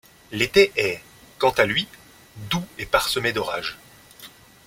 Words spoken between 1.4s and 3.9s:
à lui, doux et parsemé d'orages.